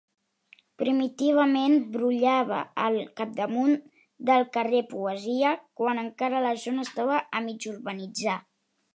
Primitivament 0.81 1.73
brollava 1.97 2.61
al 2.85 2.95
capdamunt 3.21 3.75
del 4.29 4.45
carrer 4.55 4.79
Poesia 4.93 5.51
quan 5.81 6.01
encara 6.05 6.41
la 6.47 6.55
zona 6.63 6.87
estava 6.87 7.19
a 7.41 7.43
mig 7.49 7.69
urbanitzar. 7.73 8.39